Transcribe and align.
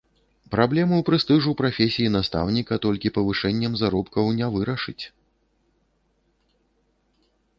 Праблему 0.53 0.97
прэстыжу 1.09 1.51
прафесіі 1.59 2.11
настаўніка 2.15 2.73
толькі 2.87 3.11
павышэннем 3.17 3.77
заробкаў 3.81 4.33
не 4.39 4.49
вырашыць. 4.55 4.99